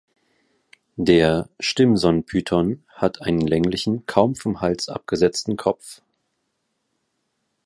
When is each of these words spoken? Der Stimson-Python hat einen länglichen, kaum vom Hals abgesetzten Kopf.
Der 0.95 1.47
Stimson-Python 1.59 2.83
hat 2.87 3.21
einen 3.21 3.41
länglichen, 3.47 4.07
kaum 4.07 4.33
vom 4.35 4.59
Hals 4.59 4.89
abgesetzten 4.89 5.57
Kopf. 5.57 6.01